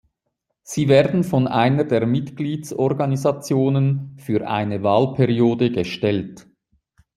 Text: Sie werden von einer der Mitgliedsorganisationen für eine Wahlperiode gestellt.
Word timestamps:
Sie 0.63 0.87
werden 0.87 1.23
von 1.23 1.45
einer 1.45 1.83
der 1.83 2.07
Mitgliedsorganisationen 2.07 4.17
für 4.17 4.47
eine 4.47 4.81
Wahlperiode 4.81 5.71
gestellt. 5.71 6.47